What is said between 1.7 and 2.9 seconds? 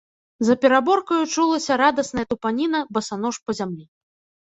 радасная тупаніна